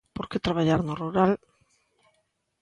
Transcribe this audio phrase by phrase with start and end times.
[0.15, 1.31] Por que traballar no rural?